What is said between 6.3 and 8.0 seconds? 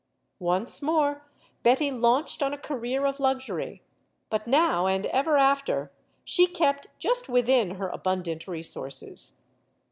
kept just within her